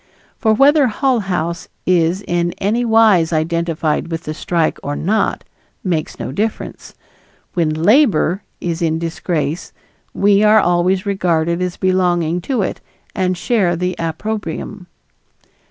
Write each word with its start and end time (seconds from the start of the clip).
For 0.39 0.51
whether 0.55 0.87
Hull 0.87 1.19
House 1.19 1.67
is 1.85 2.23
in 2.23 2.53
any 2.57 2.83
wise 2.83 3.31
identified 3.31 4.07
with 4.07 4.23
the 4.23 4.33
strike 4.33 4.79
or 4.81 4.95
not, 4.95 5.43
makes 5.83 6.17
no 6.17 6.31
difference. 6.31 6.95
When 7.53 7.69
"Labor" 7.69 8.41
is 8.59 8.81
in 8.81 8.97
disgrace 8.97 9.71
we 10.11 10.41
are 10.43 10.59
always 10.59 11.05
regarded 11.05 11.61
as 11.61 11.77
belonging 11.77 12.41
to 12.49 12.63
it 12.63 12.81
and 13.13 13.37
share 13.37 13.75
the 13.75 13.95
opprobrium. 13.99 14.87